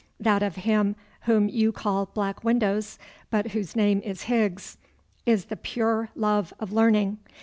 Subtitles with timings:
[0.19, 0.95] That of him
[1.25, 2.97] whom you call Black Windows,
[3.29, 4.79] but whose name is Higgs,
[5.27, 7.19] is the pure love of learning.